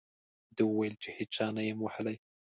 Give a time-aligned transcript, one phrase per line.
[0.55, 2.17] ده وویل چې هېچا نه یم ووهلی.